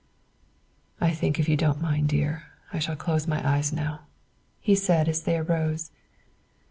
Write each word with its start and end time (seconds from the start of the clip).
'""I 0.99 1.11
think 1.11 1.39
if 1.39 1.47
you 1.47 1.55
don't 1.55 1.79
mind, 1.79 2.09
dear, 2.09 2.45
I 2.73 2.79
shall 2.79 2.95
close 2.95 3.27
my 3.27 3.47
eyes 3.47 3.71
now," 3.71 4.07
he 4.59 4.73
said 4.73 5.07
as 5.07 5.21
they 5.21 5.37
arose. 5.37 5.91